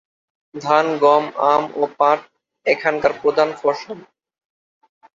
ধান, 0.55 0.85
গম, 1.03 1.23
আম 1.45 1.63
ও 1.75 1.83
পাট 1.99 2.19
এখানকার 2.65 3.13
প্রধান 3.21 3.49
ফসল। 3.59 3.99